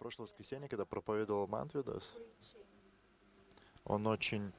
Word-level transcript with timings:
прошлое 0.00 0.26
воскресенье, 0.26 0.66
когда 0.66 0.86
проповедовал 0.86 1.46
Мантвидас, 1.46 2.02
он 3.84 4.06
очень, 4.06 4.50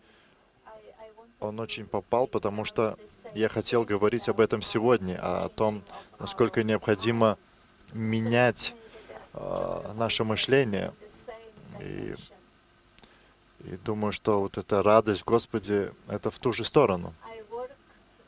он 1.39 1.59
очень 1.59 1.87
попал, 1.87 2.27
потому 2.27 2.63
что 2.63 2.95
я 3.33 3.49
хотел 3.49 3.83
говорить 3.83 4.29
об 4.29 4.39
этом 4.39 4.61
сегодня, 4.61 5.17
о 5.19 5.49
том, 5.49 5.81
насколько 6.19 6.63
необходимо 6.63 7.39
менять 7.91 8.75
э, 9.33 9.93
наше 9.95 10.23
мышление. 10.23 10.93
И, 11.79 12.13
и 13.61 13.77
думаю, 13.77 14.11
что 14.11 14.41
вот 14.41 14.59
эта 14.59 14.83
радость 14.83 15.21
в 15.21 15.25
Господе, 15.25 15.91
это 16.07 16.29
в 16.29 16.37
ту 16.37 16.53
же 16.53 16.63
сторону. 16.63 17.15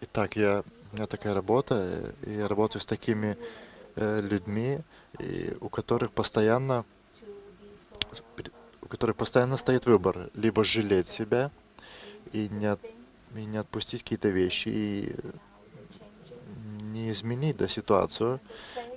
Итак, 0.01 0.35
я, 0.35 0.63
у 0.91 0.95
меня 0.95 1.05
такая 1.05 1.35
работа, 1.35 2.11
и 2.23 2.33
я 2.33 2.47
работаю 2.47 2.81
с 2.81 2.87
такими 2.87 3.37
э, 3.97 4.19
людьми, 4.21 4.79
и 5.19 5.55
у 5.61 5.69
которых 5.69 6.11
постоянно 6.11 6.85
у 8.93 8.95
которых 8.95 9.15
постоянно 9.15 9.57
стоит 9.57 9.87
выбор, 9.87 10.29
либо 10.35 10.63
жалеть 10.63 11.07
себя 11.07 11.49
и 12.31 12.47
не, 12.49 12.67
от, 12.67 12.79
и 13.35 13.43
не 13.43 13.57
отпустить 13.57 14.03
какие-то 14.03 14.29
вещи, 14.29 14.69
и 14.69 15.15
не 16.91 17.11
изменить 17.11 17.57
да, 17.57 17.67
ситуацию. 17.67 18.39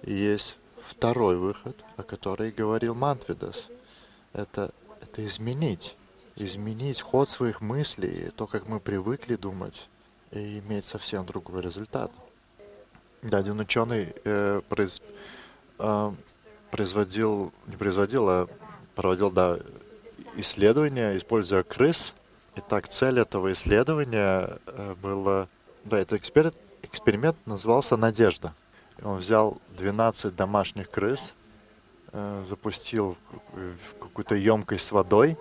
И 0.03 0.13
есть 0.13 0.59
второй 0.83 1.37
выход, 1.37 1.83
о 1.97 2.03
котором 2.03 2.51
говорил 2.51 2.95
Мантвидас. 2.95 3.69
Это, 4.35 4.71
это 5.01 5.27
изменить. 5.27 5.97
Изменить 6.37 7.01
ход 7.01 7.31
своих 7.31 7.63
мыслей, 7.63 8.31
то, 8.37 8.47
как 8.47 8.69
мы 8.69 8.81
привыкли 8.81 9.37
думать, 9.37 9.89
и 10.31 10.59
иметь 10.59 10.85
совсем 10.85 11.25
другой 11.25 11.63
результат. 11.63 12.13
Да, 13.23 13.39
один 13.39 13.59
ученый 13.59 14.15
э, 14.25 14.61
произ, 14.69 15.01
э, 15.79 16.13
производил, 16.71 17.51
не 17.67 17.77
производил, 17.77 18.29
а 18.29 18.49
проводил, 18.95 19.31
да, 19.31 19.59
исследования, 20.37 21.17
используя 21.17 21.63
крыс. 21.63 22.15
Итак, 22.57 22.89
цель 22.89 23.19
этого 23.19 23.53
исследования 23.53 24.59
э, 24.67 24.95
была, 25.01 25.49
да, 25.85 25.99
этот 25.99 26.21
эксперимент, 26.21 26.57
эксперимент 26.83 27.37
назывался 27.47 27.97
«Надежда». 27.97 28.55
Он 29.03 29.19
взял 29.19 29.61
12 29.77 30.35
домашних 30.35 30.91
крыс, 30.91 31.35
э, 32.13 32.45
запустил 32.49 33.17
в 33.53 33.99
какую-то 33.99 34.35
емкость 34.35 34.87
с 34.87 34.93
водой. 34.93 35.37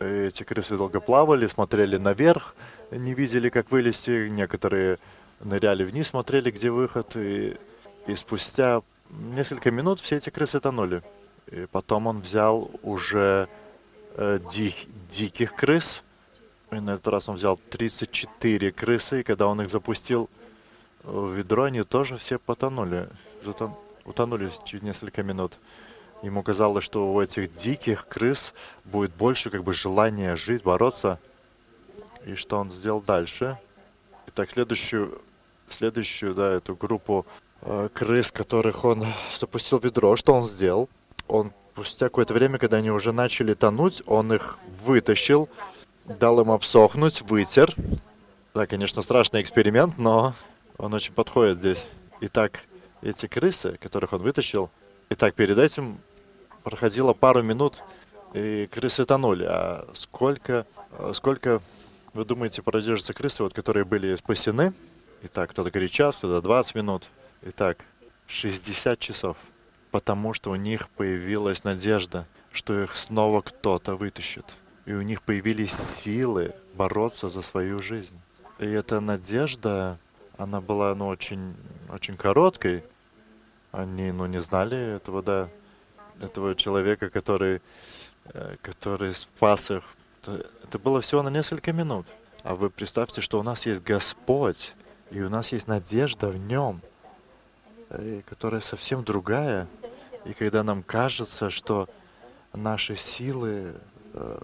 Эти 0.00 0.42
крысы 0.42 0.76
долго 0.76 1.00
плавали, 1.00 1.46
смотрели 1.46 1.96
наверх, 1.96 2.54
не 2.90 3.14
видели, 3.14 3.48
как 3.48 3.70
вылезти. 3.70 4.28
Некоторые 4.28 4.98
ныряли 5.40 5.84
вниз, 5.84 6.08
смотрели, 6.08 6.50
где 6.50 6.70
выход. 6.70 7.14
И, 7.16 7.56
и 8.06 8.14
спустя 8.16 8.82
несколько 9.10 9.70
минут 9.70 10.00
все 10.00 10.16
эти 10.16 10.30
крысы 10.30 10.60
тонули. 10.60 11.02
И 11.50 11.66
потом 11.66 12.06
он 12.06 12.20
взял 12.20 12.70
уже 12.82 13.48
э, 14.16 14.38
дик, 14.50 14.74
диких 15.10 15.54
крыс. 15.54 16.02
И 16.70 16.76
на 16.76 16.94
этот 16.94 17.08
раз 17.08 17.28
он 17.28 17.36
взял 17.36 17.56
34 17.70 18.72
крысы, 18.72 19.20
и 19.20 19.22
когда 19.22 19.46
он 19.46 19.60
их 19.60 19.70
запустил 19.70 20.28
в 21.02 21.32
ведро, 21.32 21.64
они 21.64 21.82
тоже 21.82 22.16
все 22.16 22.38
потонули. 22.38 23.08
Затон... 23.44 23.74
Утонули 24.04 24.50
через 24.64 24.82
несколько 24.82 25.22
минут. 25.22 25.58
Ему 26.22 26.42
казалось, 26.42 26.84
что 26.84 27.12
у 27.12 27.20
этих 27.20 27.54
диких 27.54 28.06
крыс 28.06 28.52
будет 28.84 29.14
больше 29.14 29.50
как 29.50 29.64
бы 29.64 29.72
желания 29.72 30.36
жить, 30.36 30.62
бороться. 30.62 31.18
И 32.26 32.34
что 32.34 32.58
он 32.58 32.70
сделал 32.70 33.00
дальше? 33.00 33.58
Итак, 34.26 34.50
следующую, 34.50 35.20
следующую, 35.68 36.34
да, 36.34 36.52
эту 36.52 36.76
группу 36.76 37.26
э, 37.62 37.88
крыс, 37.92 38.30
которых 38.30 38.84
он 38.84 39.06
запустил 39.38 39.78
в 39.78 39.84
ведро, 39.84 40.16
что 40.16 40.34
он 40.34 40.44
сделал? 40.44 40.88
Он 41.28 41.52
спустя 41.74 42.06
какое-то 42.06 42.34
время, 42.34 42.58
когда 42.58 42.76
они 42.76 42.90
уже 42.90 43.12
начали 43.12 43.54
тонуть, 43.54 44.02
он 44.06 44.32
их 44.32 44.58
вытащил, 44.84 45.48
дал 46.06 46.40
им 46.40 46.50
обсохнуть, 46.50 47.22
вытер. 47.22 47.74
Да, 48.54 48.66
конечно, 48.66 49.02
страшный 49.02 49.42
эксперимент, 49.42 49.98
но 49.98 50.34
он 50.78 50.94
очень 50.94 51.12
подходит 51.12 51.58
здесь. 51.58 51.86
Итак, 52.20 52.60
эти 53.02 53.26
крысы, 53.26 53.76
которых 53.80 54.12
он 54.12 54.22
вытащил, 54.22 54.70
итак, 55.10 55.34
перед 55.34 55.58
этим 55.58 55.98
проходило 56.62 57.12
пару 57.12 57.42
минут, 57.42 57.82
и 58.32 58.66
крысы 58.66 59.04
тонули. 59.04 59.44
А 59.44 59.88
сколько, 59.94 60.66
сколько 61.12 61.60
вы 62.12 62.24
думаете, 62.24 62.62
продержатся 62.62 63.14
крысы, 63.14 63.42
вот, 63.42 63.52
которые 63.52 63.84
были 63.84 64.14
спасены? 64.16 64.72
Итак, 65.22 65.50
кто-то 65.50 65.70
говорит 65.70 65.90
час, 65.90 66.18
кто-то 66.18 66.40
20 66.40 66.74
минут. 66.76 67.04
Итак, 67.42 67.78
60 68.28 68.98
часов 68.98 69.36
потому 69.94 70.34
что 70.34 70.50
у 70.50 70.56
них 70.56 70.88
появилась 70.88 71.62
надежда, 71.62 72.26
что 72.50 72.82
их 72.82 72.96
снова 72.96 73.42
кто-то 73.42 73.94
вытащит. 73.94 74.44
И 74.86 74.92
у 74.92 75.02
них 75.02 75.22
появились 75.22 75.72
силы 75.72 76.52
бороться 76.74 77.30
за 77.30 77.42
свою 77.42 77.78
жизнь. 77.78 78.18
И 78.58 78.66
эта 78.66 78.98
надежда, 78.98 79.96
она 80.36 80.60
была, 80.60 80.96
ну, 80.96 81.06
очень, 81.06 81.54
очень 81.92 82.16
короткой. 82.16 82.82
Они, 83.70 84.10
ну, 84.10 84.26
не 84.26 84.40
знали 84.40 84.96
этого, 84.96 85.22
да, 85.22 85.48
этого 86.20 86.56
человека, 86.56 87.08
который, 87.08 87.62
э, 88.32 88.54
который 88.62 89.14
спас 89.14 89.70
их. 89.70 89.84
Это 90.64 90.80
было 90.80 91.02
всего 91.02 91.22
на 91.22 91.30
несколько 91.30 91.72
минут. 91.72 92.04
А 92.42 92.56
вы 92.56 92.68
представьте, 92.68 93.20
что 93.20 93.38
у 93.38 93.44
нас 93.44 93.64
есть 93.64 93.84
Господь, 93.84 94.74
и 95.12 95.20
у 95.20 95.28
нас 95.28 95.52
есть 95.52 95.68
надежда 95.68 96.30
в 96.30 96.36
Нем– 96.36 96.80
которая 98.26 98.60
совсем 98.60 99.04
другая. 99.04 99.66
И 100.24 100.32
когда 100.32 100.62
нам 100.62 100.82
кажется, 100.82 101.50
что 101.50 101.88
наши 102.52 102.96
силы 102.96 103.76
э, 104.14 104.38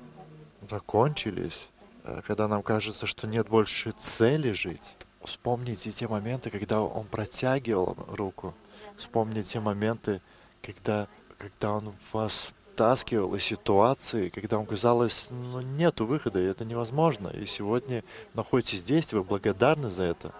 закончились, 0.69 1.69
э, 2.05 2.21
когда 2.27 2.49
нам 2.49 2.63
кажется, 2.63 3.07
что 3.07 3.27
нет 3.27 3.49
больше 3.49 3.93
цели 3.93 4.53
жить, 4.53 4.97
вспомните 5.23 5.91
те 5.91 6.09
моменты, 6.09 6.51
когда 6.51 6.81
Он 6.83 7.07
протягивал 7.07 7.97
руку. 8.09 8.55
Вспомните 8.97 9.43
те 9.43 9.61
моменты, 9.61 10.21
когда, 10.63 11.09
когда 11.39 11.75
Он 11.75 11.95
вас 12.13 12.53
втаскивал 12.81 13.35
из 13.35 13.45
ситуации, 13.45 14.31
когда 14.31 14.57
вам 14.57 14.65
казалось, 14.65 15.29
ну, 15.31 15.61
нету 15.61 16.07
выхода, 16.07 16.41
и 16.41 16.45
это 16.45 16.65
невозможно. 16.65 17.29
И 17.29 17.45
сегодня 17.45 18.03
находитесь 18.33 18.81
здесь, 18.81 19.13
вы 19.13 19.23
благодарны 19.23 19.91
за 19.91 20.05
это. 20.05 20.33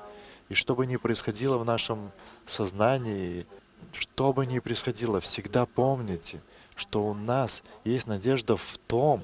И 0.51 0.55
что 0.55 0.75
бы 0.75 0.85
ни 0.85 0.97
происходило 0.97 1.57
в 1.59 1.65
нашем 1.65 2.11
сознании, 2.47 3.47
что 3.93 4.33
бы 4.33 4.45
ни 4.47 4.59
происходило, 4.59 5.21
всегда 5.21 5.65
помните, 5.65 6.41
что 6.75 7.07
у 7.07 7.15
нас 7.15 7.63
есть 7.85 8.09
надежда 8.09 8.57
в 8.57 8.79
том, 8.89 9.23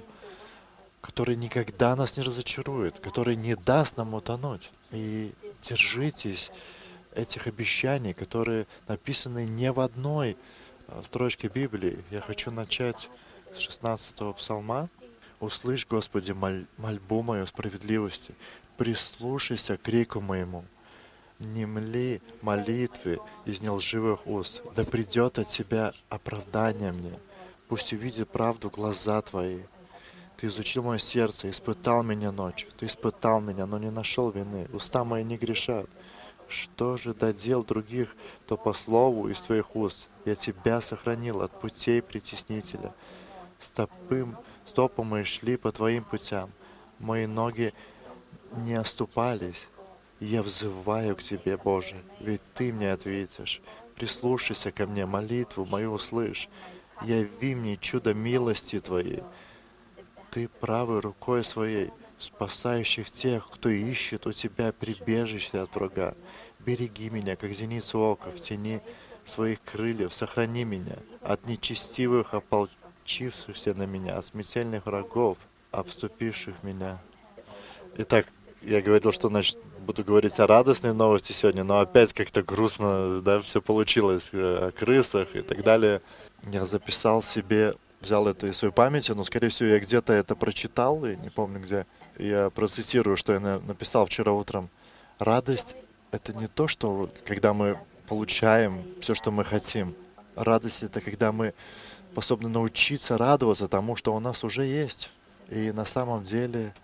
который 1.00 1.34
никогда 1.34 1.97
нас 1.97 2.16
не 2.16 2.22
разочарует, 2.22 3.00
который 3.00 3.34
не 3.34 3.56
даст 3.56 3.97
нам 3.97 4.15
утонуть. 4.15 4.70
И 4.92 5.32
держитесь 5.69 6.53
этих 7.12 7.48
обещаний, 7.48 8.15
которые 8.15 8.66
написаны 8.86 9.47
не 9.47 9.72
в 9.72 9.81
одной 9.81 10.36
а, 10.86 11.03
строчке 11.03 11.48
Библии. 11.48 11.98
Я 12.10 12.20
хочу 12.20 12.53
начать 12.53 13.10
с 13.56 13.59
16 13.59 14.36
псалма. 14.36 14.88
«Услышь, 15.41 15.86
Господи, 15.86 16.31
моль, 16.32 16.66
мольбу 16.78 17.22
мою 17.22 17.47
справедливости, 17.47 18.34
прислушайся 18.78 19.76
к 19.76 19.82
крику 19.82 20.20
моему, 20.20 20.65
Немли 21.38 22.22
молитвы 22.41 23.19
из 23.44 23.60
нелживых 23.60 24.26
уст, 24.26 24.62
да 24.74 24.84
придет 24.84 25.38
от 25.38 25.48
Тебя 25.48 25.92
оправдание 26.08 26.92
мне. 26.92 27.19
Пусть 27.69 27.92
увидит 27.92 28.30
правду 28.30 28.70
глаза 28.70 29.20
Твои. 29.20 29.60
Ты 30.38 30.47
изучил 30.47 30.82
мое 30.82 30.98
сердце, 30.98 31.50
испытал 31.50 32.02
меня 32.02 32.32
ночью. 32.32 32.70
Ты 32.78 32.86
испытал 32.86 33.41
меня, 33.41 33.66
но 33.66 33.78
не 33.78 33.91
нашел 33.91 34.30
вины. 34.30 34.66
Уста 34.72 35.04
мои 35.04 35.24
не 35.24 35.36
грешат. 35.36 35.86
Что 36.48 36.97
же 36.97 37.12
додел 37.12 37.64
других, 37.64 38.16
то 38.47 38.56
по 38.56 38.72
слову 38.72 39.28
из 39.28 39.41
Твоих 39.41 39.76
уст. 39.76 40.08
Я 40.24 40.36
Тебя 40.36 40.80
сохранил 40.80 41.42
от 41.42 41.58
путей 41.60 42.00
притеснителя. 42.00 42.94
Стопы, 43.59 44.27
стопы 44.65 45.03
мои 45.03 45.24
шли 45.24 45.56
по 45.56 45.72
Твоим 45.72 46.04
путям. 46.04 46.50
Мои 46.98 47.27
ноги 47.27 47.74
не 48.56 48.74
оступались. 48.74 49.68
Я 50.21 50.42
взываю 50.42 51.15
к 51.15 51.22
Тебе, 51.22 51.57
Боже, 51.57 51.97
ведь 52.21 52.41
Ты 52.54 52.72
мне 52.72 52.92
ответишь. 52.92 53.60
Прислушайся 53.97 54.72
ко 54.72 54.86
мне, 54.86 55.04
молитву 55.04 55.66
мою 55.66 55.92
услышь. 55.92 56.48
Яви 57.03 57.54
мне 57.54 57.77
чудо 57.77 58.15
милости 58.15 58.80
Твоей. 58.80 59.22
Ты 60.30 60.48
правой 60.48 61.01
рукой 61.01 61.45
своей, 61.45 61.91
спасающих 62.18 63.10
тех, 63.10 63.51
кто 63.51 63.68
ищет 63.68 64.27
у 64.27 64.33
Тебя 64.33 64.72
прибежище 64.72 65.59
от 65.60 65.74
врага. 65.74 66.15
Береги 66.60 67.10
меня, 67.10 67.36
как 67.36 67.53
зеницу 67.53 67.98
ока 67.98 68.30
в 68.30 68.41
тени 68.41 68.80
своих 69.27 69.62
крыльев. 69.62 70.15
Сохрани 70.15 70.65
меня 70.65 70.97
от 71.21 71.47
нечестивых, 71.47 72.33
ополчившихся 72.33 73.74
на 73.74 73.84
меня, 73.84 74.16
от 74.16 74.24
смертельных 74.24 74.86
врагов, 74.86 75.39
обступивших 75.72 76.62
меня. 76.62 76.98
Итак, 77.98 78.27
я 78.66 78.83
говорил, 78.83 79.13
что, 79.13 79.28
значит, 79.28 79.59
буду 79.86 80.03
говорить 80.04 80.39
о 80.41 80.47
радостной 80.47 80.92
новости 80.92 81.33
сегодня, 81.33 81.63
но 81.63 81.78
опять 81.78 82.13
как-то 82.13 82.42
грустно, 82.42 83.21
да, 83.21 83.41
все 83.41 83.63
получилось 83.63 84.30
э, 84.33 84.68
о 84.68 84.71
крысах 84.72 85.36
и 85.36 85.42
так 85.42 85.63
далее. 85.63 86.03
Я 86.51 86.65
записал 86.65 87.22
себе, 87.22 87.74
взял 88.01 88.27
это 88.27 88.48
из 88.48 88.57
своей 88.57 88.74
памяти, 88.74 89.13
но, 89.13 89.22
скорее 89.22 89.51
всего, 89.51 89.68
я 89.68 89.78
где-то 89.78 90.13
это 90.13 90.34
прочитал, 90.34 91.04
и 91.04 91.16
не 91.16 91.30
помню 91.30 91.60
где. 91.60 91.86
Я 92.18 92.51
процитирую, 92.51 93.16
что 93.16 93.34
я 93.34 93.41
написал 93.41 94.07
вчера 94.07 94.33
утром. 94.33 94.69
Радость— 95.21 95.77
это 96.10 96.33
не 96.33 96.48
то, 96.48 96.66
что 96.66 97.09
когда 97.24 97.53
мы 97.53 97.78
получаем 98.09 98.84
все, 99.01 99.15
что 99.15 99.30
мы 99.30 99.45
хотим. 99.45 99.95
Радость— 100.34 100.83
это 100.84 101.01
когда 101.01 101.30
мы 101.30 101.54
способны 102.10 102.48
научиться 102.48 103.16
радоваться 103.16 103.69
тому, 103.69 103.95
что 103.95 104.15
у 104.15 104.19
нас 104.19 104.42
уже 104.42 104.65
есть. 104.65 105.12
И 105.51 105.71
на 105.71 105.84
самом 105.84 106.24
деле, 106.24 106.74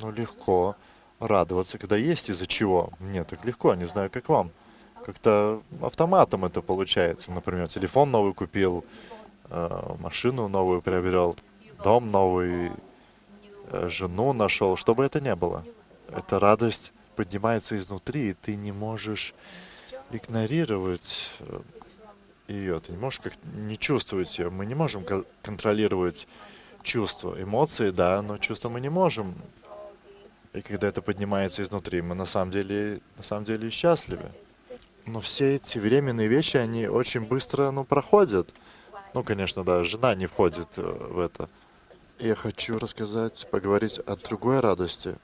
ну, 0.00 0.10
легко 0.10 0.74
радоваться, 1.20 1.78
когда 1.78 1.96
есть 1.96 2.30
из-за 2.30 2.46
чего. 2.46 2.90
Мне 3.00 3.24
так 3.24 3.44
легко, 3.44 3.74
не 3.74 3.86
знаю, 3.86 4.10
как 4.10 4.28
вам. 4.28 4.50
Как-то 5.04 5.62
автоматом 5.80 6.44
это 6.44 6.62
получается. 6.62 7.30
Например, 7.30 7.68
телефон 7.68 8.10
новый 8.10 8.34
купил, 8.34 8.84
э, 9.50 9.94
машину 10.00 10.48
новую 10.48 10.82
приобрел, 10.82 11.36
дом 11.82 12.10
новый, 12.10 12.70
э, 13.70 13.88
жену 13.88 14.32
нашел, 14.32 14.76
что 14.76 14.94
бы 14.94 15.04
это 15.04 15.20
ни 15.20 15.32
было. 15.34 15.64
Эта 16.08 16.38
радость 16.38 16.92
поднимается 17.16 17.76
изнутри, 17.76 18.30
и 18.30 18.34
ты 18.34 18.56
не 18.56 18.72
можешь 18.72 19.34
игнорировать 20.10 21.30
э, 21.40 21.60
ее, 22.48 22.80
ты 22.80 22.92
не 22.92 22.98
можешь 22.98 23.20
как 23.20 23.34
не 23.54 23.76
чувствовать 23.76 24.38
ее. 24.38 24.50
Мы 24.50 24.66
не 24.66 24.74
можем 24.74 25.04
контролировать 25.42 26.26
чувства. 26.82 27.40
Эмоции, 27.40 27.90
да, 27.90 28.22
но 28.22 28.38
чувства 28.38 28.68
мы 28.68 28.80
не 28.80 28.88
можем. 28.88 29.34
И 30.58 30.60
когда 30.60 30.88
это 30.88 31.02
поднимается 31.02 31.62
изнутри, 31.62 32.02
мы 32.02 32.16
на 32.16 32.26
самом 32.26 32.50
деле, 32.50 33.00
на 33.16 33.22
самом 33.22 33.44
деле 33.44 33.70
счастливы. 33.70 34.32
Но 35.06 35.20
все 35.20 35.54
эти 35.54 35.78
временные 35.78 36.26
вещи, 36.26 36.56
они 36.56 36.88
очень 36.88 37.20
быстро, 37.20 37.70
ну, 37.70 37.84
проходят. 37.84 38.52
Ну, 39.14 39.22
конечно, 39.22 39.62
да, 39.62 39.84
жена 39.84 40.16
не 40.16 40.26
входит 40.26 40.76
э, 40.76 40.82
в 40.82 41.20
это. 41.20 41.48
Я 42.18 42.34
хочу 42.34 42.76
рассказать, 42.80 43.46
поговорить 43.52 44.00
о 44.00 44.16
другой 44.16 44.58
радости. 44.58 45.14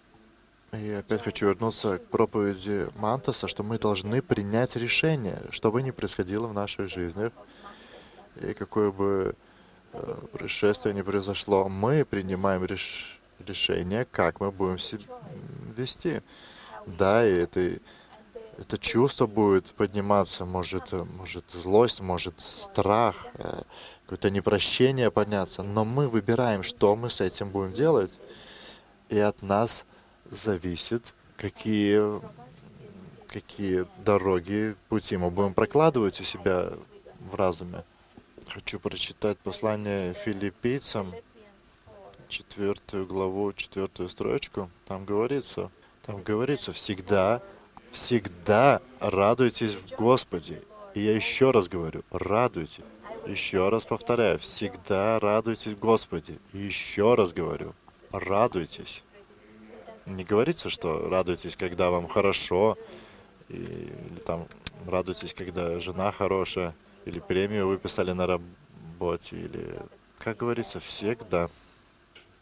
И 0.73 0.93
опять 0.93 1.23
хочу 1.25 1.47
вернуться 1.49 1.99
к 1.99 2.07
проповеди 2.07 2.89
Мантаса, 2.95 3.49
что 3.49 3.65
мы 3.65 3.81
должны 3.81 4.23
принять 4.23 4.77
решение, 4.77 5.43
что 5.51 5.73
бы 5.73 5.83
ни 5.83 5.91
происходило 5.91 6.47
в 6.47 6.53
нашей 6.53 6.87
жизни, 6.87 7.29
и 8.41 8.55
какое 8.55 8.93
бы 8.93 9.35
э, 9.95 10.17
происшествие 10.33 10.95
ни 10.95 11.03
произошло, 11.03 11.69
мы 11.69 12.05
принимаем 12.05 12.65
реш 12.65 13.21
решение, 13.49 14.05
как 14.05 14.41
мы 14.41 14.51
будем 14.51 14.79
себя 14.79 15.05
вести. 15.77 16.23
Да, 16.87 17.27
и 17.27 17.33
это, 17.33 17.79
это 18.59 18.79
чувство 18.79 19.27
будет 19.27 19.67
подниматься, 19.73 20.45
может, 20.45 20.93
может 20.93 21.51
злость, 21.51 22.01
может 22.01 22.41
страх, 22.41 23.27
э, 23.35 23.63
какое-то 24.05 24.31
непрощение 24.31 25.11
подняться, 25.11 25.63
но 25.63 25.85
мы 25.85 26.09
выбираем, 26.09 26.63
что 26.63 26.95
мы 26.95 27.09
с 27.09 27.21
этим 27.21 27.51
будем 27.51 27.73
делать, 27.73 28.13
и 29.09 29.19
от 29.19 29.43
нас 29.43 29.87
зависит, 30.31 31.15
какие, 31.37 32.21
какие 33.29 33.87
дороги, 34.05 34.77
пути 34.89 35.17
мы 35.17 35.31
будем 35.31 35.55
прокладывать 35.55 36.21
у 36.21 36.25
себя 36.25 36.73
в 37.31 37.35
разуме. 37.35 37.83
Хочу 38.49 38.79
прочитать 38.79 39.39
послание 39.39 40.13
филиппийцам, 40.13 41.15
четвертую 42.85 43.07
главу, 43.07 43.53
четвертую 43.53 44.09
строчку. 44.09 44.71
Там 44.87 45.05
говорится, 45.05 45.71
там 46.05 46.23
говорится, 46.23 46.73
всегда, 46.73 47.43
всегда 47.91 48.81
радуйтесь 49.01 49.75
в 49.75 49.95
Господе. 49.97 50.63
И 50.95 51.01
я 51.01 51.15
еще 51.15 51.51
раз 51.51 51.69
говорю, 51.69 52.03
радуйтесь. 52.11 52.85
Еще 53.27 53.71
раз 53.71 53.87
повторяю, 53.87 54.39
всегда 54.39 55.19
радуйтесь 55.19 55.73
в 55.73 55.79
Господе. 55.79 56.39
И 56.53 56.59
еще 56.59 57.15
раз 57.15 57.33
говорю, 57.33 57.75
радуйтесь 58.13 59.03
не 60.07 60.25
говорится, 60.25 60.69
что 60.69 61.09
радуйтесь, 61.09 61.57
когда 61.57 61.91
вам 61.91 62.09
хорошо, 62.09 62.77
и, 63.49 63.55
или 63.55 64.21
там 64.27 64.47
радуйтесь, 64.87 65.33
когда 65.33 65.81
жена 65.81 66.13
хорошая, 66.13 66.75
или 67.07 67.21
премию 67.21 67.69
выписали 67.69 68.13
на 68.13 68.27
работе, 68.27 69.37
или, 69.37 69.79
как 70.19 70.39
говорится, 70.39 70.79
всегда. 70.79 71.49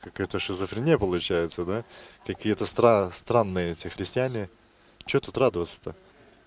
Какая-то 0.02 0.38
шизофрения 0.38 0.98
получается, 0.98 1.64
да? 1.64 1.84
Какие-то 2.26 2.64
стра- 2.64 3.10
странные 3.12 3.72
эти 3.72 3.88
христиане. 3.88 4.50
Что 5.06 5.20
тут 5.20 5.38
радоваться-то? 5.38 5.94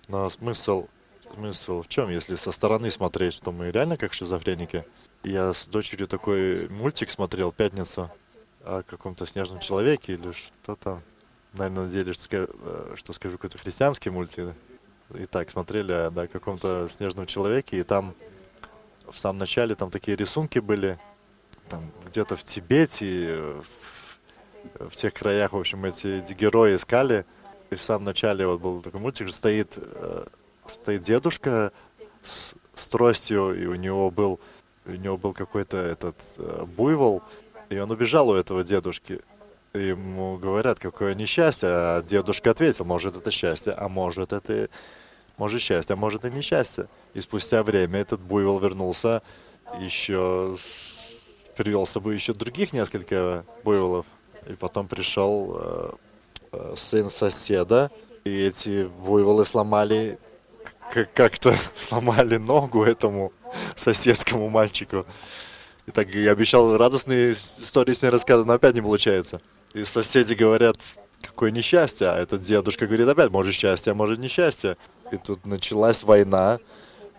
Но 0.08 0.30
смысл, 0.30 0.86
смысл 1.34 1.82
в 1.82 1.88
чем, 1.88 2.10
если 2.10 2.36
со 2.36 2.52
стороны 2.52 2.90
смотреть, 2.90 3.34
что 3.34 3.52
мы 3.52 3.70
реально 3.70 3.96
как 3.96 4.12
шизофреники? 4.12 4.84
Я 5.24 5.52
с 5.52 5.66
дочерью 5.66 6.06
такой 6.06 6.68
мультик 6.68 7.10
смотрел 7.10 7.50
«Пятницу», 7.50 8.10
о 8.66 8.82
каком-то 8.82 9.26
снежном 9.26 9.60
человеке 9.60 10.14
или 10.14 10.32
что 10.32 10.74
там. 10.74 11.02
Наверное, 11.52 11.84
надеялись, 11.84 12.16
что, 12.16 12.48
э, 12.50 12.94
что 12.96 13.12
скажу 13.12 13.36
какой-то 13.36 13.58
христианский 13.58 14.10
мультик. 14.10 14.54
И 15.14 15.24
так, 15.24 15.48
смотрели 15.48 15.92
о 15.92 16.10
да, 16.10 16.26
каком-то 16.26 16.88
снежном 16.88 17.26
человеке, 17.26 17.78
и 17.78 17.82
там 17.84 18.14
в 19.08 19.16
самом 19.16 19.38
начале 19.38 19.76
там 19.76 19.90
такие 19.90 20.16
рисунки 20.16 20.58
были, 20.58 20.98
там 21.68 21.90
где-то 22.06 22.36
в 22.36 22.44
Тибете, 22.44 23.40
в, 24.78 24.90
в 24.90 24.96
тех 24.96 25.14
краях, 25.14 25.52
в 25.52 25.58
общем, 25.58 25.84
эти 25.84 26.32
герои 26.32 26.76
искали. 26.76 27.24
И 27.70 27.74
в 27.74 27.82
самом 27.82 28.04
начале 28.04 28.46
вот 28.46 28.60
был 28.60 28.82
такой 28.82 29.00
мультик, 29.00 29.28
стоит, 29.30 29.76
э, 29.76 30.26
стоит 30.66 31.02
дедушка 31.02 31.72
с, 32.22 32.54
с 32.74 32.88
тростью, 32.88 33.60
и 33.60 33.66
у 33.66 33.74
него 33.74 34.10
был, 34.10 34.38
у 34.84 34.92
него 34.92 35.16
был 35.16 35.32
какой-то 35.32 35.76
этот 35.76 36.16
э, 36.38 36.64
буйвол, 36.76 37.22
и 37.68 37.78
он 37.78 37.90
убежал 37.90 38.28
у 38.28 38.34
этого 38.34 38.62
дедушки. 38.62 39.20
Ему 39.74 40.38
говорят, 40.38 40.78
какое 40.78 41.14
несчастье, 41.14 41.68
а 41.70 42.02
дедушка 42.02 42.52
ответил, 42.52 42.84
может 42.84 43.16
это 43.16 43.30
счастье, 43.30 43.72
а 43.72 43.88
может 43.88 44.32
это 44.32 44.68
может 45.36 45.60
счастье, 45.60 45.94
а 45.94 45.96
может 45.96 46.24
и 46.24 46.30
несчастье. 46.30 46.88
И 47.14 47.20
спустя 47.20 47.62
время 47.62 48.00
этот 48.00 48.20
буйвол 48.20 48.58
вернулся, 48.58 49.22
еще 49.78 50.56
привел 51.56 51.86
с 51.86 51.90
собой 51.90 52.14
еще 52.14 52.32
других 52.32 52.72
несколько 52.72 53.44
буйволов. 53.64 54.06
И 54.48 54.52
потом 54.54 54.86
пришел 54.86 55.56
э, 55.58 55.90
э, 56.52 56.74
сын 56.76 57.10
соседа, 57.10 57.90
и 58.24 58.30
эти 58.30 58.84
буйволы 58.84 59.44
сломали 59.44 60.18
как-то 61.14 61.54
сломали 61.76 62.36
ногу 62.36 62.84
этому 62.84 63.32
соседскому 63.74 64.48
мальчику. 64.48 65.06
И 65.86 65.90
так 65.90 66.08
я 66.14 66.32
обещал 66.32 66.76
радостные 66.76 67.32
истории 67.32 67.92
с 67.92 68.02
ней 68.02 68.08
рассказывать, 68.08 68.46
но 68.46 68.54
опять 68.54 68.74
не 68.74 68.80
получается. 68.80 69.40
И 69.72 69.84
соседи 69.84 70.34
говорят, 70.34 70.76
какое 71.22 71.50
несчастье, 71.50 72.08
а 72.08 72.18
этот 72.18 72.42
дедушка 72.42 72.86
говорит 72.86 73.08
опять, 73.08 73.30
может 73.30 73.54
счастье, 73.54 73.92
а 73.92 73.94
может 73.94 74.18
несчастье. 74.18 74.76
И 75.12 75.16
тут 75.16 75.46
началась 75.46 76.02
война, 76.02 76.58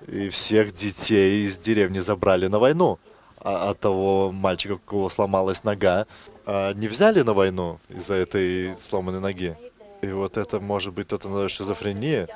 и 0.07 0.29
всех 0.29 0.73
детей 0.73 1.47
из 1.47 1.57
деревни 1.57 1.99
забрали 1.99 2.47
на 2.47 2.59
войну. 2.59 2.99
А 3.41 3.69
от 3.69 3.79
того 3.79 4.31
мальчика, 4.31 4.73
у 4.73 4.79
кого 4.79 5.09
сломалась 5.09 5.63
нога, 5.63 6.07
а 6.45 6.73
не 6.73 6.87
взяли 6.87 7.21
на 7.21 7.33
войну 7.33 7.79
из-за 7.89 8.15
этой 8.15 8.75
сломанной 8.75 9.19
ноги. 9.19 9.55
И 10.01 10.07
вот 10.07 10.37
это 10.37 10.59
может 10.59 10.93
быть 10.93 11.07
кто-то 11.07 11.27
называет 11.27 11.51
шизофрения, 11.51 12.27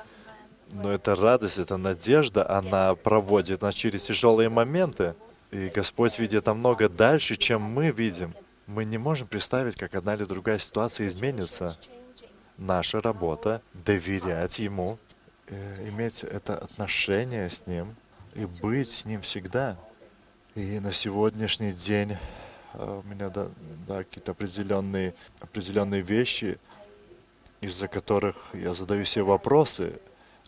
но 0.71 0.91
это 0.91 1.15
радость, 1.15 1.57
это 1.57 1.77
надежда, 1.77 2.49
она 2.49 2.95
проводит 2.95 3.61
нас 3.61 3.75
через 3.75 4.03
тяжелые 4.03 4.49
моменты. 4.49 5.15
И 5.51 5.69
Господь 5.73 6.17
видит 6.17 6.45
намного 6.45 6.87
дальше, 6.87 7.35
чем 7.35 7.61
мы 7.61 7.91
видим. 7.91 8.33
Мы 8.67 8.85
не 8.85 8.97
можем 8.97 9.27
представить, 9.27 9.75
как 9.75 9.95
одна 9.95 10.15
или 10.15 10.23
другая 10.23 10.59
ситуация 10.59 11.07
изменится. 11.07 11.77
Наша 12.57 13.01
работа— 13.01 13.61
доверять 13.73 14.59
Ему, 14.59 14.97
э, 15.47 15.89
иметь 15.89 16.23
это 16.23 16.57
отношение 16.57 17.49
с 17.49 17.67
Ним 17.67 17.95
и 18.33 18.45
быть 18.45 18.91
с 18.91 19.05
Ним 19.05 19.21
всегда. 19.21 19.77
И 20.53 20.81
на 20.81 20.91
сегодняшний 20.91 21.71
день 21.71 22.17
э, 22.73 23.01
у 23.01 23.07
меня 23.07 23.29
да, 23.29 23.47
да, 23.87 23.99
какие-то 23.99 24.33
определенные, 24.33 25.13
определенные 25.39 26.01
вещи, 26.01 26.59
из-за 27.61 27.87
которых 27.87 28.35
я 28.53 28.73
задаю 28.73 29.05
себе 29.05 29.23
вопросы, 29.23 29.93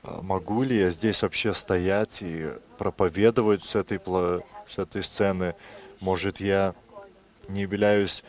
а 0.02 0.22
могу 0.22 0.64
ли 0.64 0.78
я 0.78 0.90
здесь 0.90 1.22
вообще 1.22 1.54
стоять 1.54 2.22
и 2.22 2.50
проповедовать 2.78 3.64
с 3.64 3.76
этой, 3.76 4.02
с 4.68 4.78
этой 4.78 5.04
сцены? 5.04 5.56
Может, 6.02 6.42
я 6.42 6.76
не 7.48 7.62
являюсь 7.62 8.26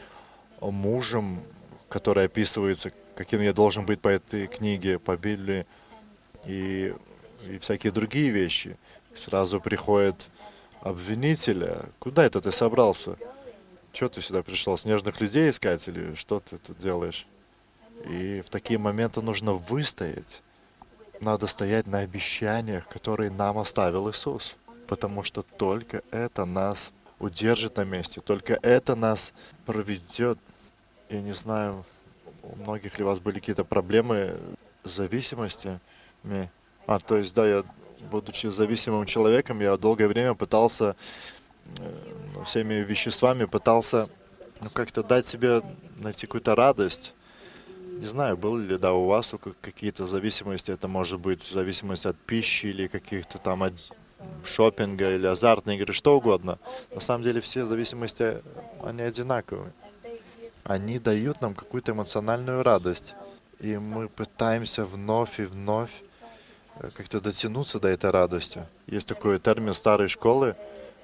мужем, 0.60 1.42
который 1.88 2.26
описывается, 2.26 2.92
каким 3.16 3.40
я 3.40 3.52
должен 3.52 3.84
быть 3.84 4.00
по 4.00 4.10
этой 4.10 4.46
книге, 4.46 5.00
по 5.00 5.16
Библии 5.16 5.66
и, 6.46 6.94
и 7.48 7.58
всякие 7.58 7.90
другие 7.90 8.30
вещи. 8.30 8.78
Сразу 9.16 9.60
приходит 9.60 10.28
обвинитель, 10.84 11.66
куда 11.98 12.24
это 12.24 12.40
ты 12.40 12.52
собрался? 12.52 13.16
Что 13.92 14.08
ты 14.08 14.20
сюда 14.20 14.42
пришел, 14.42 14.76
снежных 14.76 15.20
людей 15.20 15.50
искать 15.50 15.86
или 15.88 16.14
что 16.14 16.40
ты 16.40 16.58
тут 16.58 16.78
делаешь? 16.78 17.26
И 18.08 18.42
в 18.42 18.50
такие 18.50 18.78
моменты 18.78 19.22
нужно 19.22 19.54
выстоять. 19.54 20.42
Надо 21.20 21.46
стоять 21.46 21.86
на 21.86 22.00
обещаниях, 22.00 22.86
которые 22.86 23.30
нам 23.30 23.58
оставил 23.58 24.10
Иисус. 24.10 24.56
потому 24.86 25.22
что 25.22 25.42
только 25.42 26.02
это 26.10 26.44
нас 26.44 26.92
удержит 27.18 27.76
на 27.76 27.84
месте, 27.84 28.20
только 28.20 28.58
это 28.62 28.94
нас 28.94 29.32
проведет. 29.64 30.38
Я 31.08 31.22
не 31.22 31.32
знаю, 31.32 31.84
у 32.42 32.56
многих 32.56 32.98
ли 32.98 33.04
у 33.04 33.08
вас 33.08 33.20
были 33.20 33.38
какие-то 33.38 33.64
проблемы 33.64 34.38
с 34.84 34.90
зависимостями. 34.90 35.80
А, 36.86 36.98
то 36.98 37.16
есть, 37.16 37.34
да, 37.34 37.46
я, 37.46 37.64
будучи 38.10 38.46
зависимым 38.48 39.06
человеком, 39.06 39.60
я 39.60 39.76
долгое 39.76 40.08
время 40.08 40.34
пытался 40.34 40.96
э, 41.78 42.44
всеми 42.44 42.74
веществами, 42.74 43.44
пытался 43.44 44.08
ну, 44.60 44.68
как-то 44.72 45.02
дать 45.02 45.26
себе, 45.26 45.62
найти 45.96 46.26
какую-то 46.26 46.54
радость. 46.54 47.14
Не 48.00 48.06
знаю, 48.06 48.36
были 48.36 48.72
ли, 48.72 48.78
да, 48.78 48.92
у 48.92 49.06
вас 49.06 49.34
какие-то 49.60 50.06
зависимости, 50.06 50.70
это 50.70 50.88
может 50.88 51.20
быть 51.20 51.42
зависимость 51.44 52.06
от 52.06 52.16
пищи 52.16 52.66
или 52.66 52.88
каких-то 52.88 53.38
там 53.38 53.62
от 53.62 53.74
шопинга 54.44 55.14
или 55.14 55.26
азартные 55.26 55.78
игры, 55.78 55.92
что 55.92 56.16
угодно. 56.16 56.58
На 56.94 57.00
самом 57.00 57.22
деле 57.22 57.40
все 57.40 57.66
зависимости, 57.66 58.38
они 58.82 59.02
одинаковые. 59.02 59.72
Они 60.64 60.98
дают 60.98 61.40
нам 61.40 61.54
какую-то 61.54 61.92
эмоциональную 61.92 62.62
радость. 62.62 63.14
И 63.60 63.76
мы 63.76 64.08
пытаемся 64.08 64.84
вновь 64.84 65.38
и 65.38 65.44
вновь 65.44 66.02
как-то 66.80 67.20
дотянуться 67.20 67.80
до 67.80 67.88
этой 67.88 68.10
радости. 68.10 68.66
Есть 68.86 69.08
такой 69.08 69.38
термин 69.38 69.74
старой 69.74 70.08
школы, 70.08 70.56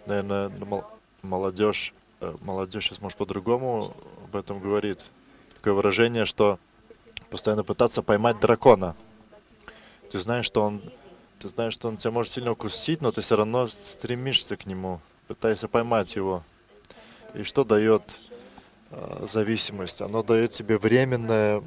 наверное, 0.06 0.50
молодежь, 1.22 1.94
э, 2.20 2.34
молодежь 2.40 2.86
сейчас, 2.86 3.00
может, 3.00 3.18
по-другому 3.18 3.94
об 4.24 4.36
этом 4.36 4.60
говорит. 4.60 5.00
Такое 5.54 5.74
выражение, 5.74 6.24
что 6.24 6.58
постоянно 7.30 7.64
пытаться 7.64 8.02
поймать 8.02 8.40
дракона. 8.40 8.96
Ты 10.10 10.18
знаешь, 10.18 10.46
что 10.46 10.62
он 10.62 10.82
ты 11.40 11.48
знаешь, 11.48 11.72
что 11.72 11.88
он 11.88 11.96
тебя 11.96 12.10
может 12.10 12.34
сильно 12.34 12.52
укусить, 12.52 13.00
но 13.00 13.12
ты 13.12 13.22
все 13.22 13.34
равно 13.34 13.66
стремишься 13.66 14.58
к 14.58 14.66
нему, 14.66 15.00
пытаешься 15.26 15.68
поймать 15.68 16.14
его. 16.14 16.42
И 17.32 17.44
что 17.44 17.64
дает 17.64 18.02
э, 18.90 19.26
зависимость? 19.30 20.02
Оно 20.02 20.22
дает 20.22 20.50
тебе 20.50 20.76
временное... 20.76 21.62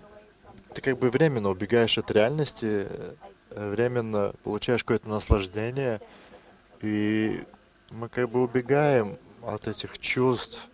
Ты 0.75 0.81
как 0.81 1.00
бы 1.00 1.10
временно 1.10 1.50
убегаешь 1.50 1.98
от 1.98 2.12
реальности, 2.12 2.88
э, 2.88 3.13
временно 3.55 4.33
получаешь 4.43 4.83
какое-то 4.83 5.10
наслаждение, 5.10 6.01
и 6.81 7.43
мы 7.91 8.10
как 8.10 8.29
бы 8.29 8.41
убегаем 8.41 9.17
от 9.41 9.67
этих 9.67 9.98
чувств, 10.00 10.67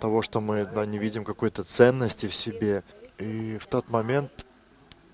того, 0.00 0.22
что 0.22 0.40
мы 0.40 0.64
да, 0.64 0.86
не 0.86 0.98
видим 0.98 1.24
какой-то 1.24 1.62
ценности 1.62 2.26
в 2.26 2.34
себе. 2.34 2.82
И 3.18 3.58
в 3.58 3.66
тот 3.66 3.90
момент 3.90 4.46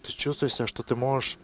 ты 0.03 0.13
чувствуешь 0.13 0.55
себя, 0.55 0.67
что 0.67 0.83
ты 0.83 0.95
можешь 0.95 1.39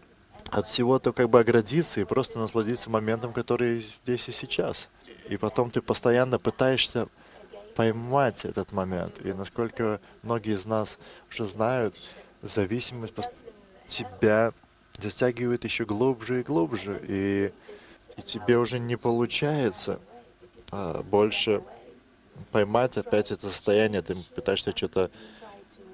от 0.50 0.68
всего-то 0.68 1.12
как 1.12 1.28
бы 1.28 1.40
оградиться 1.40 2.00
и 2.00 2.04
просто 2.04 2.38
насладиться 2.38 2.88
моментом, 2.88 3.32
который 3.32 3.85
здесь 4.04 4.28
и 4.28 4.32
сейчас. 4.32 4.88
И 5.28 5.37
потом 5.37 5.71
ты 5.71 5.82
постоянно 5.82 6.38
пытаешься 6.38 7.09
поймать 7.75 8.44
этот 8.44 8.73
момент. 8.73 9.21
И 9.25 9.32
насколько 9.32 10.00
многие 10.23 10.54
из 10.54 10.64
нас 10.64 10.99
уже 11.30 11.47
знают, 11.47 11.97
зависимость 12.42 13.14
тебя 13.87 14.52
затягивает 14.99 15.64
еще 15.64 15.84
глубже 15.84 16.40
и 16.40 16.42
глубже. 16.42 17.00
И, 17.08 17.52
и 18.16 18.22
тебе 18.22 18.58
уже 18.58 18.78
не 18.78 18.96
получается 18.96 20.00
а, 20.70 21.02
больше 21.02 21.62
поймать 22.50 22.96
опять 22.96 23.30
это 23.30 23.49
состояние. 23.49 24.02
Ты 24.02 24.14
пытаешься 24.34 24.76
что-то 24.76 25.11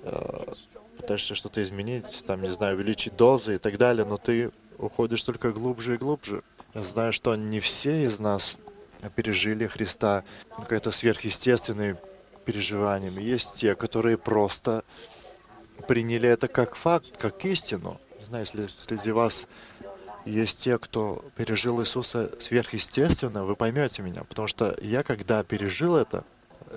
а, 0.05 0.51
пытаешься 0.97 1.35
что-то 1.35 1.63
изменить, 1.63 2.25
там, 2.27 2.43
не 2.43 2.53
знаю, 2.53 2.77
увеличить 2.77 3.17
дозы 3.17 3.55
и 3.55 3.59
так 3.59 3.79
далее, 3.79 4.05
но 4.05 4.17
ты 4.17 4.51
уходишь 4.79 5.23
только 5.23 5.53
глубже 5.53 5.95
и 5.95 5.99
глубже. 5.99 6.43
Я 6.75 6.83
знаю, 6.83 7.13
что 7.13 7.35
не 7.37 7.61
все 7.61 8.05
из 8.05 8.19
нас 8.19 8.57
пережили 9.17 9.67
Христа 9.67 10.25
какое-то 10.57 10.91
сверхъестественное 10.91 12.01
переживанием. 12.45 13.19
Есть 13.19 13.55
те, 13.55 13.75
которые 13.75 14.19
просто 14.19 14.85
приняли 15.87 16.29
это 16.29 16.49
как 16.49 16.75
факт, 16.75 17.17
как 17.17 17.45
истину. 17.45 18.01
Знаю, 18.29 18.45
если 18.45 18.67
среди 18.67 19.11
вас 19.11 19.47
есть 20.27 20.61
те, 20.61 20.77
кто 20.77 21.25
пережил 21.35 21.81
Иисуса 21.81 22.31
сверхъестественно, 22.39 23.47
вы 23.47 23.57
поймете 23.57 24.03
меня. 24.03 24.23
Потому 24.25 24.47
что 24.47 24.77
я, 24.83 25.03
когда 25.03 25.43
пережил 25.43 25.97
это, 25.97 26.25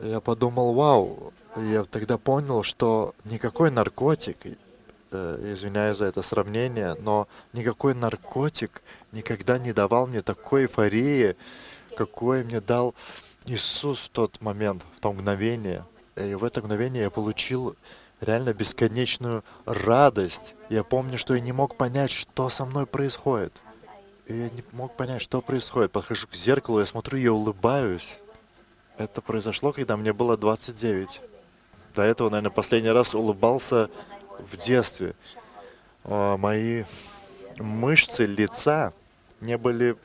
я 0.01 0.22
подумал, 0.22 0.74
вау, 0.74 1.34
я 1.58 1.84
тогда 1.84 2.17
понял, 2.17 2.63
что 2.63 3.13
никакой 3.25 3.70
наркотик, 3.70 4.38
э, 5.12 5.53
извиняюсь 5.53 5.98
за 5.98 6.05
это 6.05 6.22
сравнение, 6.22 6.96
но 7.01 7.27
никакой 7.51 7.96
наркотик 7.96 8.81
никогда 9.12 9.60
не 9.60 9.74
давал 9.74 10.08
мне 10.08 10.22
такой 10.22 10.63
эйфории, 10.63 11.36
какой 11.98 12.46
мне 12.46 12.62
дал 12.62 12.96
Иисус 13.46 14.00
в 14.00 14.10
тот 14.10 14.39
момент, 14.39 14.86
в 14.96 15.01
то 15.01 15.12
мгновение. 15.12 15.84
И 16.15 16.34
в 16.34 16.46
это 16.46 16.62
мгновение 16.62 17.03
я 17.03 17.10
получил 17.10 17.75
реально 18.22 18.54
бесконечную 18.54 19.44
радость. 19.66 20.56
Я 20.70 20.84
помню, 20.84 21.18
что 21.18 21.34
я 21.34 21.42
не 21.42 21.51
мог 21.51 21.75
понять, 21.75 22.12
что 22.12 22.50
со 22.50 22.66
мной 22.66 22.86
происходит. 22.86 23.54
И 24.28 24.34
я 24.34 24.50
не 24.50 24.63
мог 24.72 24.96
понять, 24.96 25.22
что 25.22 25.42
происходит. 25.42 25.92
Подхожу 25.92 26.28
к 26.28 26.36
зеркалу, 26.36 26.80
я 26.80 26.86
смотрю, 26.86 27.18
я 27.20 27.34
улыбаюсь. 27.34 28.20
Это 28.98 29.22
произошло, 29.22 29.74
когда 29.74 29.98
мне 29.98 30.13
было 30.13 30.38
29. 30.38 31.22
До 31.96 32.04
этого, 32.04 32.30
наверное, 32.30 32.51
последний 32.51 32.92
раз 32.92 33.16
улыбался 33.16 33.90
в 34.40 34.58
детстве. 34.58 35.16
А, 36.04 36.38
мои 36.38 36.84
мышцы 37.58 38.25
лица 38.25 38.94
не 39.42 39.58
были, 39.58 39.98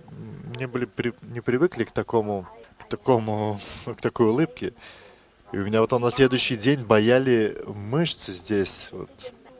не 0.58 0.66
были, 0.66 0.86
при, 0.86 1.12
не 1.22 1.40
привыкли 1.40 1.84
к 1.84 1.92
такому, 1.92 2.48
к 2.78 2.88
такому, 2.88 3.58
к 3.84 4.00
такой 4.00 4.28
улыбке. 4.28 4.72
И 5.52 5.58
у 5.58 5.64
меня 5.64 5.80
вот 5.80 5.92
он 5.92 6.02
на 6.02 6.10
следующий 6.10 6.56
день 6.56 6.84
бояли 6.84 7.56
мышцы 7.66 8.32
здесь. 8.32 8.88
Вот. 8.92 9.10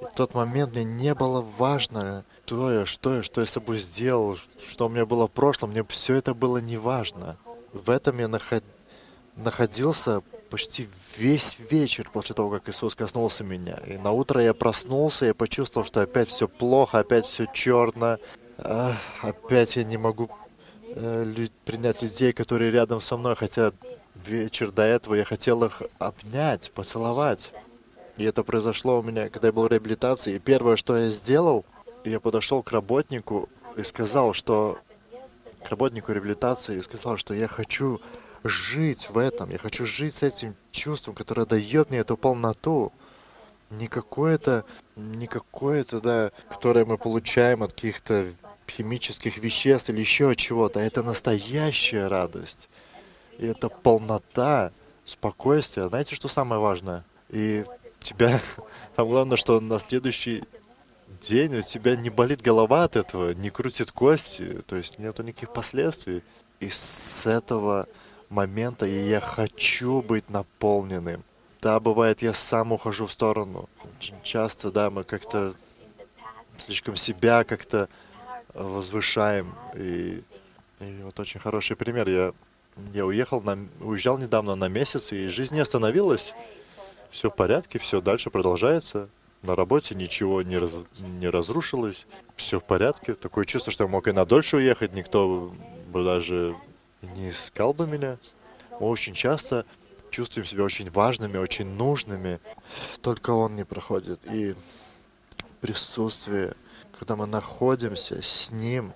в 0.01 0.17
тот 0.17 0.35
момент 0.35 0.75
мне 0.75 0.85
не 0.85 1.15
было 1.15 1.45
важно, 1.59 2.25
кто 2.45 2.73
я, 2.73 2.87
что 2.87 3.17
я, 3.17 3.23
что 3.23 3.41
я 3.41 3.47
с 3.47 3.51
собой 3.51 3.79
сделал, 3.79 4.37
что 4.67 4.87
у 4.87 4.89
меня 4.89 5.07
было 5.07 5.29
в 5.29 5.31
прошлом. 5.31 5.71
Мне 5.71 5.85
все 5.85 6.15
это 6.15 6.35
было 6.35 6.59
не 6.59 6.77
важно. 6.77 7.37
В 7.73 7.91
этом 7.91 8.19
я 8.19 8.29
наход 8.29 8.65
находился 9.37 10.23
почти 10.51 10.89
весь 11.19 11.59
вечер 11.71 12.09
после 12.13 12.35
того, 12.35 12.51
как 12.51 12.69
Иисус 12.69 12.95
коснулся 12.95 13.45
меня. 13.45 13.79
И 13.87 13.97
на 13.97 14.13
утро 14.13 14.41
я 14.41 14.55
проснулся, 14.55 15.27
я 15.27 15.35
почувствовал, 15.35 15.87
что 15.87 16.01
опять 16.01 16.29
все 16.29 16.49
плохо, 16.49 16.99
опять 16.99 17.27
все 17.27 17.47
черно, 17.53 18.19
опять 18.57 19.77
я 19.77 19.85
не 19.85 19.97
могу 19.97 20.31
э, 20.95 21.47
принять 21.65 22.03
людей, 22.03 22.33
которые 22.33 22.71
рядом 22.71 23.01
со 23.01 23.17
мной, 23.17 23.37
хотя 23.37 23.73
вечер 24.25 24.71
до 24.71 24.83
этого 24.83 25.15
я 25.15 25.25
хотел 25.25 25.65
их 25.65 25.83
обнять, 25.99 26.71
поцеловать. 26.73 27.53
И 28.17 28.25
это 28.25 28.43
произошло 28.43 28.99
у 28.99 29.03
меня, 29.03 29.29
когда 29.29 29.49
я 29.49 29.53
был 29.53 29.65
в 29.65 29.69
реабилитации. 29.69 30.37
И 30.37 30.39
первое, 30.39 30.77
что 30.77 30.97
я 30.97 31.11
сделал, 31.11 31.65
я 32.05 32.21
подошел 32.21 32.63
к 32.63 32.73
работнику 32.73 33.49
и 33.77 33.83
сказал, 33.83 34.33
что 34.33 34.79
к 35.65 35.69
работнику 35.69 36.13
реабилитации 36.13 36.79
и 36.79 36.83
сказал, 36.83 37.17
что 37.17 37.35
я 37.35 37.49
хочу 37.49 38.01
жить 38.45 39.11
в 39.11 39.19
этом. 39.19 39.51
Я 39.51 39.59
хочу 39.59 39.85
жить 39.85 40.17
с 40.17 40.23
этим 40.23 40.55
чувством, 40.71 41.15
которое 41.15 41.47
дает 41.47 41.91
мне 41.91 41.99
эту 41.99 42.17
полноту. 42.17 42.93
Не 43.71 43.89
какое-то, 43.89 44.65
не 44.95 45.27
какое-то, 45.27 46.01
да, 46.01 46.31
которое 46.49 46.85
мы 46.85 46.99
получаем 46.99 47.65
от 47.65 47.73
каких-то 47.73 48.29
химических 48.71 49.39
веществ 49.39 49.91
или 49.91 50.01
еще 50.01 50.35
чего-то. 50.37 50.79
Это 50.79 51.03
настоящая 51.03 52.07
радость. 52.07 52.69
И 53.39 53.47
это 53.47 53.69
полнота, 53.69 54.71
спокойствие. 55.05 55.89
Знаете, 55.89 56.15
что 56.15 56.29
самое 56.29 56.61
важное? 56.61 57.05
И 57.29 57.65
тебя, 58.01 58.41
там 58.97 59.09
главное, 59.09 59.37
что 59.37 59.61
на 59.61 59.79
следующий 59.79 60.45
день 61.21 61.57
у 61.57 61.63
тебя 61.63 61.97
не 61.97 62.11
болит 62.11 62.43
голова 62.43 62.85
от 62.85 62.97
этого, 62.97 63.33
не 63.33 63.51
крутит 63.51 63.93
кости, 63.93 64.63
то 64.67 64.77
есть 64.77 64.99
нету 64.99 65.23
никаких 65.23 65.53
последствий. 65.53 66.23
И 66.61 66.71
с 66.71 67.27
этого 67.27 67.87
момента, 68.29 68.87
и 68.87 69.09
я 69.09 69.21
хочу 69.21 70.03
быть 70.03 70.31
наполненным. 70.31 71.23
Да, 71.61 71.81
бывает, 71.81 72.23
я 72.23 72.33
сам 72.33 72.73
ухожу 72.73 73.07
в 73.07 73.13
сторону. 73.13 73.69
Часто, 74.23 74.71
да, 74.71 74.91
мы 74.91 75.05
как-то 75.05 75.55
слишком 76.59 76.97
себя 76.97 77.45
как-то 77.45 77.89
возвышаем. 78.55 79.55
И, 79.75 80.23
и 80.81 81.03
вот 81.03 81.19
очень 81.19 81.41
хороший 81.41 81.77
пример. 81.77 82.09
Я, 82.09 82.33
я 82.93 83.07
уехал, 83.07 83.41
на, 83.41 83.59
уезжал 83.81 84.19
недавно 84.19 84.55
на 84.55 84.69
месяц, 84.69 85.13
и 85.13 85.29
жизнь 85.29 85.55
не 85.55 85.61
остановилась. 85.61 86.35
Все 87.11 87.31
в 87.31 87.35
порядке, 87.35 87.79
все 87.79 88.01
дальше 88.01 88.31
продолжается. 88.31 89.09
На 89.43 89.55
работе 89.55 89.95
ничего 89.95 90.43
не, 90.43 90.59
раз, 90.59 90.73
не 90.99 91.29
разрушилось, 91.29 92.07
все 92.37 92.59
в 92.59 92.65
порядке. 92.65 93.15
Такое 93.15 93.45
чувство, 93.45 93.73
что 93.73 93.85
я 93.85 93.89
мог 93.89 94.09
и 94.09 94.13
на 94.13 94.25
дольше 94.25 94.57
уехать, 94.57 94.93
никто 94.93 95.53
бы 95.93 96.05
даже 96.05 96.57
не 97.03 97.31
искал 97.31 97.73
бы 97.73 97.87
меня. 97.87 98.19
Мы 98.81 98.89
очень 98.89 99.15
часто 99.15 99.65
чувствуем 100.11 100.47
себя 100.47 100.65
очень 100.65 100.91
важными, 100.91 101.37
очень 101.39 101.67
нужными, 101.67 102.41
только 103.03 103.31
он 103.31 103.57
не 103.57 103.65
проходит. 103.65 104.21
И 104.25 104.55
присутствие, 105.61 106.55
когда 106.99 107.17
мы 107.17 107.27
находимся 107.27 108.23
с 108.23 108.51
ним, 108.51 108.93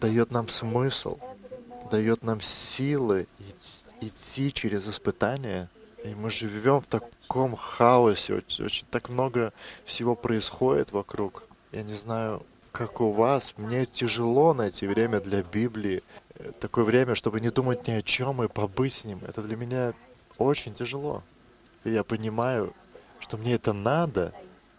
дает 0.00 0.32
нам 0.32 0.48
смысл. 0.48 1.18
Дает 1.86 2.22
нам 2.22 2.40
силы 2.40 3.26
идти 4.00 4.52
через 4.52 4.88
испытания. 4.88 5.68
И 6.04 6.14
мы 6.14 6.30
живем 6.30 6.80
в 6.80 6.86
таком 6.86 7.56
хаосе, 7.56 8.34
очень, 8.34 8.64
очень 8.64 8.86
так 8.90 9.08
много 9.08 9.52
всего 9.84 10.14
происходит 10.14 10.92
вокруг. 10.92 11.44
Я 11.72 11.82
не 11.82 11.94
знаю, 11.94 12.44
как 12.72 13.00
у 13.00 13.10
вас, 13.10 13.54
мне 13.56 13.86
тяжело 13.86 14.54
найти 14.54 14.86
время 14.86 15.20
для 15.20 15.42
Библии, 15.42 16.02
такое 16.60 16.84
время, 16.84 17.14
чтобы 17.14 17.40
не 17.40 17.50
думать 17.50 17.88
ни 17.88 17.92
о 17.92 18.02
чем 18.02 18.42
и 18.42 18.48
побыть 18.48 18.94
с 18.94 19.04
ним. 19.04 19.20
Это 19.26 19.42
для 19.42 19.56
меня 19.56 19.94
очень 20.38 20.74
тяжело. 20.74 21.22
И 21.84 21.90
я 21.90 22.04
понимаю, 22.04 22.74
что 23.18 23.36
мне 23.36 23.54
это 23.54 23.72
надо, 23.72 24.32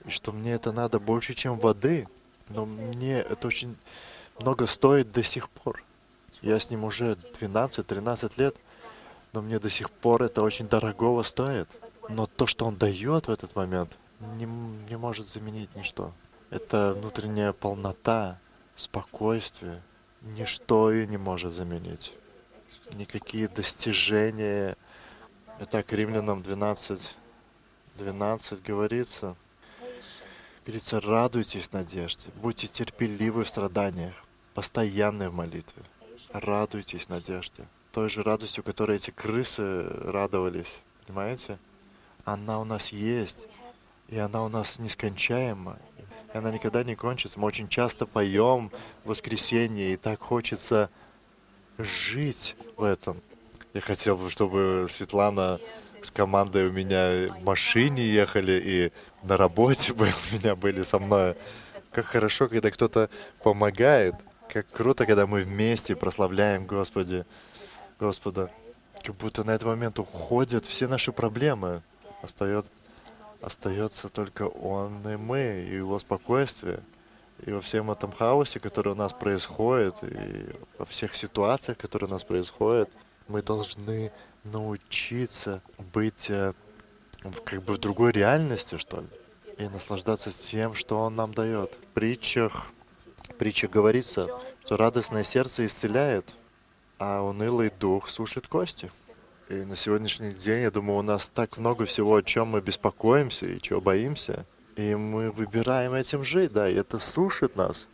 и 0.05 0.11
что 0.11 0.31
мне 0.31 0.53
это 0.53 0.71
надо 0.71 0.99
больше, 0.99 1.33
чем 1.33 1.59
воды, 1.59 2.07
но 2.49 2.65
мне 2.65 3.19
это 3.19 3.47
очень 3.47 3.75
много 4.39 4.67
стоит 4.67 5.11
до 5.11 5.23
сих 5.23 5.49
пор. 5.49 5.83
Я 6.41 6.59
с 6.59 6.69
ним 6.69 6.83
уже 6.83 7.13
12-13 7.39 8.33
лет, 8.37 8.55
но 9.33 9.41
мне 9.41 9.59
до 9.59 9.69
сих 9.69 9.89
пор 9.89 10.23
это 10.23 10.41
очень 10.41 10.67
дорогого 10.67 11.23
стоит. 11.23 11.67
Но 12.09 12.27
то, 12.27 12.47
что 12.47 12.65
он 12.65 12.75
дает 12.75 13.27
в 13.27 13.31
этот 13.31 13.55
момент, 13.55 13.97
не, 14.19 14.45
не 14.45 14.97
может 14.97 15.29
заменить 15.29 15.75
ничто. 15.75 16.11
Это 16.49 16.93
внутренняя 16.93 17.53
полнота, 17.53 18.39
спокойствие. 18.75 19.81
Ничто 20.21 20.91
и 20.91 21.05
не 21.05 21.17
может 21.17 21.53
заменить. 21.53 22.13
Никакие 22.93 23.47
достижения. 23.47 24.77
Итак, 25.59 25.91
Римлянам 25.91 26.41
12, 26.41 27.15
12 27.97 28.63
говорится, 28.63 29.35
говорится, 30.65 31.01
радуйтесь 31.01 31.71
надежде, 31.73 32.29
будьте 32.41 32.67
терпеливы 32.67 33.43
в 33.43 33.47
страданиях, 33.47 34.13
постоянны 34.53 35.29
в 35.29 35.33
молитве. 35.33 35.83
Радуйтесь 36.31 37.09
надежде. 37.09 37.65
Той 37.91 38.09
же 38.09 38.21
радостью, 38.21 38.63
которой 38.63 38.97
эти 38.97 39.11
крысы 39.11 39.83
радовались. 39.83 40.81
Понимаете? 41.05 41.57
Она 42.25 42.59
у 42.59 42.63
нас 42.63 42.91
есть. 42.91 43.47
И 44.09 44.17
она 44.17 44.43
у 44.43 44.49
нас 44.49 44.79
нескончаема 44.79 45.77
и 46.33 46.37
она 46.37 46.51
никогда 46.51 46.83
не 46.83 46.95
кончится. 46.95 47.39
Мы 47.39 47.47
очень 47.47 47.67
часто 47.67 48.05
поем 48.05 48.71
в 49.03 49.09
воскресенье, 49.09 49.93
и 49.93 49.97
так 49.97 50.19
хочется 50.19 50.89
жить 51.77 52.55
в 52.75 52.83
этом. 52.83 53.21
Я 53.73 53.81
хотел 53.81 54.17
бы, 54.17 54.29
чтобы 54.29 54.87
Светлана 54.89 55.59
с 56.01 56.11
командой 56.11 56.67
у 56.67 56.71
меня 56.71 57.33
в 57.33 57.43
машине 57.43 58.05
ехали 58.05 58.61
и 58.63 58.91
на 59.23 59.37
работе 59.37 59.93
бы 59.95 60.07
у 60.07 60.35
меня 60.35 60.55
были 60.55 60.83
со 60.83 60.99
мной. 60.99 61.35
Как 61.91 62.05
хорошо, 62.05 62.47
когда 62.47 62.71
кто-то 62.71 63.09
помогает. 63.43 64.15
Как 64.51 64.67
круто, 64.71 65.05
когда 65.05 65.27
мы 65.27 65.43
вместе 65.43 65.95
прославляем 65.95 66.65
Господи, 66.65 67.25
Господа. 67.99 68.51
Как 69.03 69.15
будто 69.15 69.43
на 69.43 69.51
этот 69.51 69.67
момент 69.67 69.99
уходят 69.99 70.65
все 70.65 70.87
наши 70.87 71.11
проблемы. 71.11 71.83
Остается 72.21 72.71
остается 73.41 74.09
только 74.09 74.43
Он 74.43 75.07
и 75.07 75.15
мы, 75.17 75.65
и 75.67 75.75
Его 75.75 75.99
спокойствие. 75.99 76.81
И 77.45 77.51
во 77.51 77.61
всем 77.61 77.91
этом 77.91 78.11
хаосе, 78.11 78.59
который 78.59 78.93
у 78.93 78.95
нас 78.95 79.13
происходит, 79.13 79.95
и 80.01 80.49
во 80.77 80.85
всех 80.85 81.13
ситуациях, 81.13 81.77
которые 81.77 82.09
у 82.09 82.13
нас 82.13 82.23
происходят, 82.23 82.89
мы 83.27 83.43
должны 83.43 84.11
научиться 84.43 85.61
быть 85.93 86.31
э, 86.31 86.53
как 87.43 87.61
бы 87.63 87.73
в 87.73 87.77
другой 87.77 88.11
реальности, 88.11 88.77
что 88.77 89.01
ли, 89.01 89.07
и 89.59 89.67
наслаждаться 89.67 90.31
тем, 90.31 90.73
что 90.73 90.99
Он 90.99 91.15
нам 91.15 91.33
дает. 91.33 91.75
В 91.75 91.93
притчах, 91.93 92.71
в 93.37 93.39
притчах 93.39 93.69
говорится, 93.69 94.27
что 94.65 94.77
радостное 94.77 95.23
сердце 95.23 95.67
исцеляет, 95.67 96.33
а 96.97 97.21
унылый 97.21 97.69
дух 97.69 98.09
сушит 98.09 98.47
кости. 98.47 98.89
И 99.47 99.53
на 99.53 99.75
сегодняшний 99.75 100.33
день, 100.33 100.63
я 100.63 100.71
думаю, 100.71 100.97
у 100.97 101.01
нас 101.03 101.29
так 101.29 101.55
много 101.59 101.85
всего, 101.85 102.15
о 102.15 102.23
чем 102.23 102.47
мы 102.47 102.61
беспокоимся 102.61 103.45
и 103.45 103.61
чего 103.61 103.79
боимся. 103.79 104.47
И 104.75 104.95
мы 104.95 105.29
выбираем 105.29 105.93
этим 105.93 106.23
жить, 106.23 106.51
да, 106.51 106.67
и 106.67 106.73
это 106.73 106.97
сушит 106.97 107.55
нас. 107.55 107.87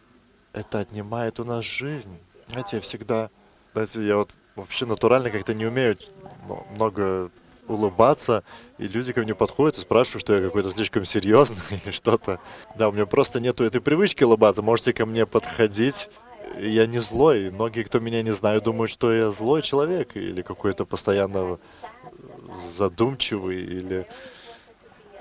Это 0.53 0.79
отнимает 0.79 1.41
у 1.41 1.43
нас 1.43 1.65
жизнь. 1.65 2.17
Знаете, 2.47 2.77
я 2.77 2.81
всегда, 2.81 3.29
знаете, 3.73 4.01
я 4.01 4.15
вот 4.15 4.31
вообще 4.55 4.85
натурально 4.85 5.29
как-то 5.29 5.53
не 5.53 5.65
умею 5.65 5.97
много 6.71 7.31
улыбаться, 7.67 8.43
и 8.77 8.87
люди 8.87 9.13
ко 9.13 9.21
мне 9.21 9.35
подходят 9.35 9.77
и 9.77 9.81
спрашивают, 9.81 10.21
что 10.21 10.33
я 10.35 10.43
какой-то 10.43 10.69
слишком 10.69 11.05
серьезный 11.05 11.63
или 11.83 11.91
что-то. 11.91 12.39
Да, 12.75 12.89
у 12.89 12.91
меня 12.91 13.05
просто 13.05 13.39
нету 13.39 13.63
этой 13.63 13.81
привычки 13.81 14.23
улыбаться. 14.23 14.61
Можете 14.61 14.93
ко 14.93 15.05
мне 15.05 15.25
подходить 15.25 16.09
я 16.59 16.85
не 16.85 16.99
злой. 16.99 17.49
Многие, 17.51 17.83
кто 17.83 17.99
меня 17.99 18.21
не 18.21 18.31
знают, 18.31 18.63
думают, 18.63 18.91
что 18.91 19.13
я 19.13 19.31
злой 19.31 19.61
человек 19.61 20.15
или 20.15 20.41
какой-то 20.41 20.85
постоянно 20.85 21.57
задумчивый 22.75 23.61
или, 23.61 24.07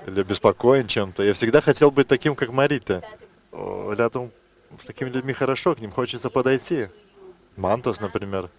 или 0.07 0.21
обеспокоен 0.21 0.87
чем-то. 0.87 1.23
Я 1.23 1.33
всегда 1.33 1.61
хотел 1.61 1.91
быть 1.91 2.07
таким, 2.07 2.35
как 2.35 2.51
Марита. 2.51 3.03
Рядом 3.51 4.31
с 4.81 4.85
такими 4.85 5.09
людьми 5.09 5.33
хорошо, 5.33 5.75
к 5.75 5.79
ним 5.79 5.91
хочется 5.91 6.29
подойти. 6.29 6.87
Мантос, 7.55 7.99
например. 7.99 8.49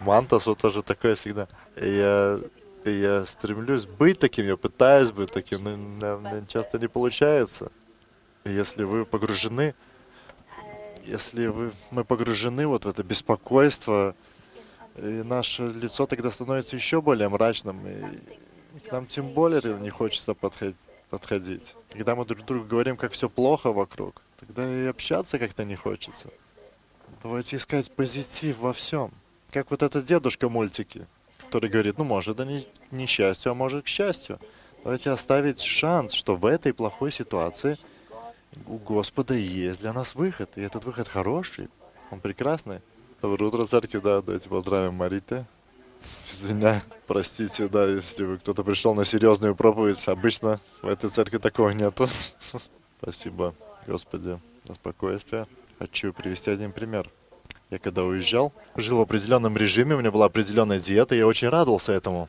Мантос 0.00 0.46
вот 0.46 0.58
тоже 0.58 0.82
такой 0.82 1.14
всегда. 1.14 1.48
Я, 1.76 2.38
я 2.90 3.24
стремлюсь 3.26 3.86
быть 3.86 4.18
таким, 4.18 4.46
я 4.46 4.56
пытаюсь 4.56 5.10
быть 5.10 5.32
таким, 5.32 5.62
но, 5.64 6.18
но 6.18 6.44
часто 6.46 6.78
не 6.78 6.88
получается. 6.88 7.70
Если 8.44 8.82
вы 8.82 9.04
погружены 9.04 9.74
если 11.04 11.46
вы, 11.46 11.72
мы 11.90 12.04
погружены 12.04 12.66
вот 12.66 12.84
в 12.84 12.88
это 12.88 13.02
беспокойство, 13.02 14.14
и 14.96 15.22
наше 15.24 15.66
лицо 15.66 16.06
тогда 16.06 16.30
становится 16.30 16.76
еще 16.76 17.00
более 17.00 17.28
мрачным, 17.28 17.86
и 17.86 18.80
к 18.80 18.92
нам 18.92 19.06
тем 19.06 19.28
более 19.30 19.60
не 19.80 19.90
хочется 19.90 20.34
подходить. 20.34 20.76
подходить. 21.10 21.74
Когда 21.90 22.14
мы 22.14 22.24
друг 22.24 22.44
другу 22.44 22.64
говорим, 22.64 22.96
как 22.96 23.12
все 23.12 23.28
плохо 23.28 23.72
вокруг, 23.72 24.22
тогда 24.40 24.68
и 24.68 24.86
общаться 24.86 25.38
как-то 25.38 25.64
не 25.64 25.74
хочется. 25.74 26.30
Давайте 27.22 27.56
искать 27.56 27.90
позитив 27.92 28.58
во 28.58 28.72
всем. 28.72 29.10
Как 29.50 29.70
вот 29.70 29.82
этот 29.82 30.04
дедушка 30.04 30.48
мультики, 30.48 31.06
который 31.52 31.70
говорит, 31.70 31.98
ну, 31.98 32.04
может, 32.04 32.36
да 32.36 32.44
не 32.44 32.66
несчастью, 32.90 33.52
а 33.52 33.54
может, 33.54 33.84
к 33.84 33.88
счастью. 33.88 34.38
Давайте 34.84 35.10
оставить 35.10 35.60
шанс, 35.60 36.12
что 36.12 36.34
в 36.34 36.46
этой 36.46 36.72
плохой 36.72 37.12
ситуации– 37.12 37.76
у 38.66 38.76
Господа 38.78 39.34
есть 39.34 39.80
для 39.80 39.92
нас 39.92 40.14
выход, 40.14 40.50
и 40.56 40.60
этот 40.60 40.84
выход 40.84 41.08
хороший, 41.08 41.68
он 42.10 42.20
прекрасный. 42.20 42.80
Доброе 43.20 43.46
утро, 43.46 43.66
церковь, 43.66 44.02
да, 44.02 44.20
давайте 44.20 44.48
поздравим 44.48 44.94
Мариты. 44.94 45.46
Извиняю, 46.30 46.82
простите, 47.06 47.68
да, 47.68 47.86
если 47.86 48.24
вы 48.24 48.38
кто-то 48.38 48.64
пришел 48.64 48.94
на 48.94 49.04
серьезную 49.04 49.54
проповедь, 49.54 50.06
обычно 50.08 50.60
в 50.82 50.88
этой 50.88 51.08
церкви 51.08 51.38
такого 51.38 51.70
нету. 51.70 52.08
Спасибо, 53.00 53.54
Господи, 53.86 54.38
за 54.64 54.74
спокойствие. 54.74 55.46
Хочу 55.78 56.12
привести 56.12 56.50
один 56.50 56.72
пример. 56.72 57.08
Я 57.72 57.78
когда 57.78 58.04
уезжал, 58.04 58.52
жил 58.76 58.98
в 58.98 59.00
определенном 59.00 59.56
режиме, 59.56 59.94
у 59.94 59.98
меня 59.98 60.10
была 60.10 60.26
определенная 60.26 60.78
диета, 60.78 61.14
я 61.14 61.26
очень 61.26 61.48
радовался 61.48 61.92
этому. 61.92 62.28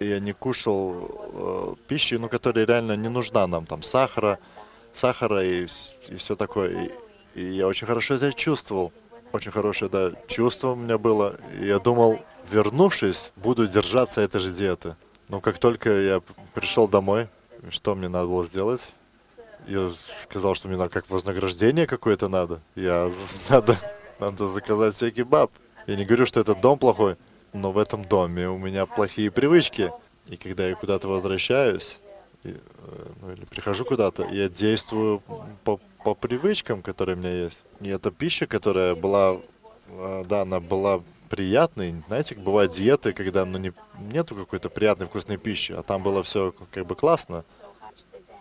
Я 0.00 0.18
не 0.18 0.32
кушал 0.32 1.28
э, 1.30 1.74
пищи, 1.86 2.14
ну, 2.14 2.30
которая 2.30 2.64
реально 2.64 2.96
не 2.96 3.10
нужна 3.10 3.46
нам, 3.46 3.66
там, 3.66 3.82
сахара, 3.82 4.38
сахара 4.94 5.44
и, 5.44 5.66
и 6.08 6.16
все 6.16 6.36
такое. 6.36 6.90
И, 7.34 7.38
и 7.38 7.44
я 7.56 7.66
очень 7.66 7.86
хорошо 7.86 8.14
это 8.14 8.32
чувствовал. 8.32 8.90
Очень 9.32 9.50
хорошее, 9.50 9.90
да, 9.90 10.12
чувство 10.26 10.68
у 10.68 10.76
меня 10.76 10.96
было. 10.96 11.36
И 11.60 11.66
я 11.66 11.80
думал, 11.80 12.20
вернувшись, 12.50 13.32
буду 13.36 13.68
держаться 13.68 14.22
этой 14.22 14.40
же 14.40 14.54
диеты. 14.54 14.96
Но 15.28 15.42
как 15.42 15.58
только 15.58 15.90
я 15.90 16.22
пришел 16.54 16.88
домой, 16.88 17.28
что 17.68 17.94
мне 17.94 18.08
надо 18.08 18.28
было 18.28 18.46
сделать? 18.46 18.94
Я 19.66 19.92
сказал, 20.22 20.54
что 20.54 20.68
мне 20.68 20.78
надо 20.78 20.88
как 20.88 21.10
вознаграждение 21.10 21.86
какое-то 21.86 22.28
надо. 22.28 22.62
Я 22.74 23.10
надо, 23.50 23.76
надо 24.20 24.48
заказать 24.48 24.96
себе 24.96 25.10
кебаб. 25.10 25.50
Я 25.86 25.96
не 25.96 26.04
говорю, 26.04 26.26
что 26.26 26.40
этот 26.40 26.60
дом 26.60 26.78
плохой, 26.78 27.16
но 27.52 27.72
в 27.72 27.78
этом 27.78 28.04
доме 28.04 28.48
у 28.48 28.58
меня 28.58 28.86
плохие 28.86 29.30
привычки. 29.30 29.90
И 30.26 30.36
когда 30.36 30.68
я 30.68 30.74
куда-то 30.74 31.08
возвращаюсь, 31.08 32.00
Э, 32.44 32.52
ну, 33.20 33.32
или 33.32 33.44
прихожу 33.44 33.84
куда-то, 33.84 34.26
я 34.30 34.48
действую 34.48 35.22
по, 35.64 35.78
по 36.04 36.14
привычкам, 36.14 36.82
которые 36.82 37.16
у 37.16 37.18
меня 37.18 37.32
есть. 37.32 37.62
И 37.80 37.88
эта 37.88 38.10
пища, 38.10 38.46
которая 38.46 38.94
была, 38.94 39.40
э, 39.90 40.24
да, 40.28 40.42
она 40.42 40.60
была 40.60 41.02
приятной. 41.28 41.94
Знаете, 42.06 42.34
бывают 42.36 42.72
диеты, 42.72 43.12
когда 43.12 43.44
ну, 43.44 43.58
не, 43.58 43.72
нету 44.12 44.34
какой-то 44.34 44.70
приятной 44.70 45.06
вкусной 45.06 45.36
пищи, 45.36 45.72
а 45.72 45.82
там 45.82 46.02
было 46.02 46.22
все 46.22 46.54
как 46.70 46.86
бы 46.86 46.94
классно. 46.94 47.44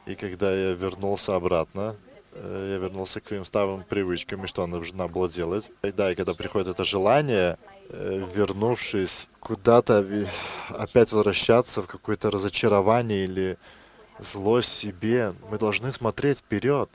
И 0.05 0.15
когда 0.15 0.53
я 0.53 0.73
вернулся 0.73 1.35
обратно, 1.35 1.95
я 2.43 2.77
вернулся 2.77 3.19
к 3.19 3.27
своим 3.27 3.45
старым 3.45 3.83
привычкам, 3.83 4.43
и 4.43 4.47
что 4.47 4.65
нужно 4.67 5.07
было 5.07 5.29
делать. 5.29 5.69
И 5.83 5.91
да, 5.91 6.11
и 6.11 6.15
когда 6.15 6.33
приходит 6.33 6.67
это 6.67 6.83
желание, 6.83 7.57
вернувшись 7.89 9.27
куда-то, 9.39 10.05
опять 10.69 11.11
возвращаться 11.11 11.81
в 11.81 11.87
какое-то 11.87 12.29
разочарование 12.31 13.23
или 13.23 13.57
злость 14.19 14.73
себе. 14.73 15.33
Мы 15.49 15.57
должны 15.57 15.93
смотреть 15.93 16.39
вперед. 16.39 16.89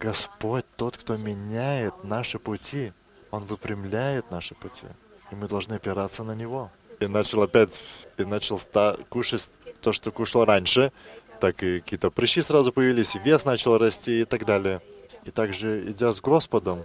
Господь 0.00 0.64
тот, 0.76 0.96
кто 0.96 1.16
меняет 1.16 2.04
наши 2.04 2.38
пути. 2.38 2.92
Он 3.30 3.44
выпрямляет 3.44 4.30
наши 4.30 4.54
пути. 4.54 4.86
и 5.30 5.34
мы 5.34 5.48
должны 5.48 5.74
опираться 5.74 6.22
на 6.22 6.34
Него. 6.34 6.70
И 7.00 7.06
начал 7.06 7.42
опять, 7.42 7.80
и 8.16 8.24
начал 8.24 8.58
ста- 8.58 8.96
кушать 9.08 9.50
то, 9.80 9.92
что 9.92 10.10
кушал 10.12 10.44
раньше, 10.44 10.92
так 11.40 11.62
и 11.62 11.80
какие-то 11.80 12.10
прыщи 12.10 12.42
сразу 12.42 12.72
появились, 12.72 13.14
вес 13.16 13.44
начал 13.44 13.78
расти 13.78 14.22
и 14.22 14.24
так 14.24 14.44
далее. 14.44 14.80
И 15.24 15.30
также, 15.30 15.90
идя 15.90 16.12
с 16.12 16.20
Господом, 16.20 16.84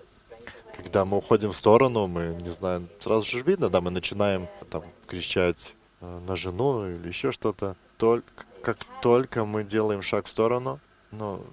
когда 0.76 1.06
мы 1.06 1.18
уходим 1.18 1.52
в 1.52 1.56
сторону, 1.56 2.08
мы, 2.08 2.38
не 2.42 2.50
знаю, 2.50 2.88
сразу 3.00 3.26
же 3.26 3.44
видно, 3.44 3.70
да, 3.70 3.82
мы 3.82 3.92
начинаем 3.92 4.48
там 4.70 4.84
кричать 5.08 5.74
э, 6.00 6.20
на 6.28 6.36
жену 6.36 6.88
или 6.88 7.08
еще 7.08 7.32
что-то. 7.32 7.76
Только, 7.98 8.26
как 8.64 8.78
только 9.02 9.46
мы 9.46 9.64
делаем 9.64 10.02
шаг 10.02 10.26
в 10.26 10.30
сторону, 10.30 10.80
ну, 11.12 11.44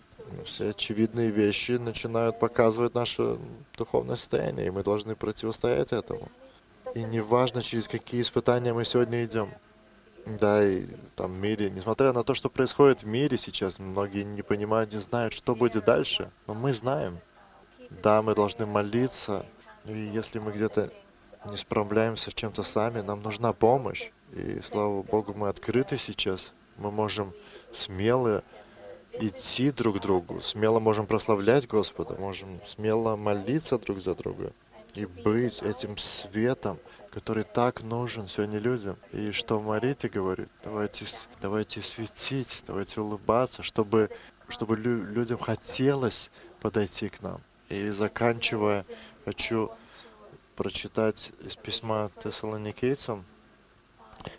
все 0.45 0.71
очевидные 0.71 1.31
вещи 1.31 1.73
начинают 1.73 2.39
показывать 2.39 2.95
наше 2.95 3.39
духовное 3.77 4.17
состояние, 4.17 4.69
и 4.69 4.71
мы 4.71 4.83
должны 4.83 5.17
противостоять 5.17 5.93
этому. 5.93 6.29
И 6.95 7.03
неважно, 7.03 7.61
через 7.61 7.89
какие 7.89 8.23
испытания 8.23 8.73
мы 8.73 8.85
сегодня 8.85 9.25
идем. 9.25 9.51
Да, 10.27 10.63
и 10.67 10.87
там 11.17 11.33
в 11.33 11.37
мире, 11.37 11.71
несмотря 11.71 12.13
на 12.13 12.23
то, 12.23 12.35
что 12.35 12.51
происходит 12.51 13.03
в 13.03 13.07
мире 13.07 13.39
сейчас, 13.39 13.79
многие 13.79 14.25
не 14.25 14.43
понимают, 14.43 14.93
не 14.93 15.01
знают, 15.01 15.33
что 15.33 15.55
будет 15.55 15.85
дальше, 15.85 16.31
но 16.47 16.55
мы 16.55 16.75
знаем. 16.75 17.19
Да, 18.03 18.21
мы 18.21 18.35
должны 18.35 18.67
молиться, 18.67 19.47
и 19.87 19.97
если 19.97 20.39
мы 20.39 20.53
где-то 20.53 20.93
не 21.47 21.57
справляемся 21.57 22.31
с 22.31 22.35
чем-то 22.35 22.63
сами, 22.63 23.01
нам 23.01 23.23
нужна 23.23 23.53
помощь. 23.53 24.11
И 24.33 24.61
слава 24.63 25.03
Богу, 25.03 25.33
мы 25.35 25.49
открыты 25.49 25.97
сейчас. 25.97 26.53
Мы 26.77 26.91
можем 26.91 27.33
смело 27.73 28.45
идти 29.15 29.71
друг 29.71 29.99
к 29.99 30.01
другу, 30.01 30.41
смело 30.41 30.79
можем 30.79 31.07
прославлять 31.07 31.67
Господа, 31.67 32.15
можем 32.15 32.61
смело 32.67 33.17
молиться 33.17 33.79
друг 33.79 34.01
за 34.01 34.15
друга 34.15 34.53
и 34.95 35.07
быть 35.07 35.63
этим 35.63 35.97
светом, 35.97 36.79
который 37.19 37.43
так 37.43 37.83
нужен 37.83 38.29
сегодня 38.29 38.61
людям. 38.61 38.97
И 39.11 39.33
что 39.33 39.61
Марите 39.61 40.09
говорит, 40.09 40.49
давайте, 40.63 41.05
давайте 41.43 41.81
светить, 41.81 42.63
давайте 42.65 43.01
улыбаться, 43.01 43.65
чтобы, 43.65 44.09
чтобы 44.49 44.77
лю- 44.77 45.03
людям 45.03 45.37
хотелось 45.37 46.31
подойти 46.61 47.09
к 47.09 47.21
нам. 47.21 47.41
И 47.71 47.91
заканчивая, 47.91 48.85
хочу 49.25 49.73
прочитать 50.55 51.33
из 51.41 51.57
письма 51.57 52.09
Тессалоникийцам, 52.23 53.25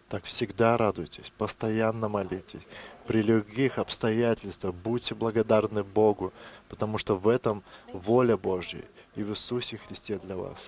так 0.08 0.24
всегда 0.24 0.78
радуйтесь, 0.78 1.34
постоянно 1.38 2.08
молитесь. 2.08 2.66
При 3.06 3.22
любых 3.22 3.78
обстоятельствах 3.78 4.74
будьте 4.74 5.16
благодарны 5.16 5.84
Богу, 5.84 6.32
потому 6.70 6.98
что 6.98 7.18
в 7.18 7.28
этом 7.28 7.62
воля 7.92 8.38
Божья 8.38 8.86
и 9.16 9.24
в 9.24 9.32
Иисусе 9.32 9.76
Христе 9.76 10.18
для 10.18 10.38
вас. 10.38 10.60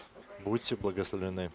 Будьте 0.44 0.76
благословлены. 0.76 1.52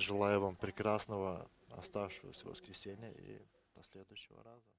Желаю 0.00 0.40
вам 0.40 0.56
прекрасного 0.56 1.46
оставшегося 1.68 2.48
воскресенья 2.48 3.10
и 3.10 3.38
до 3.76 3.82
следующего 3.82 4.42
раза. 4.42 4.69